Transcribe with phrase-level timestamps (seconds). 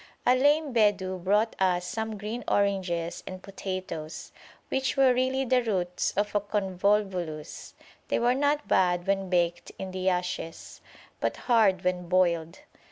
[0.25, 4.31] A lame Bedou brought us some green oranges and potatoes,
[4.69, 7.75] which were really the roots of a convolvulus:
[8.07, 10.81] they were not bad when baked in the ashes,
[11.19, 12.61] but hard when boiled.